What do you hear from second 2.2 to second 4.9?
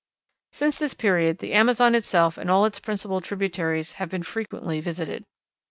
and all its principal tributaries have been frequently